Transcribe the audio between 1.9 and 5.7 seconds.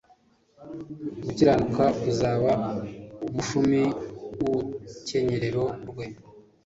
kuzaba umushumi w'urukenyerero